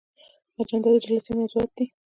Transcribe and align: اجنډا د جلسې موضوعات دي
اجنډا 0.59 0.89
د 0.93 0.95
جلسې 1.03 1.31
موضوعات 1.37 1.69
دي 1.75 1.85